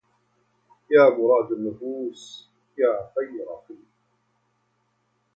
[0.91, 3.77] يا مراد النفوس يا خير خل